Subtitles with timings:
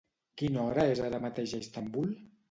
[0.41, 2.09] Quina hora és ara mateix a Istanbul?